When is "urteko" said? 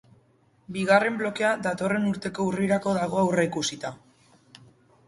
2.13-2.49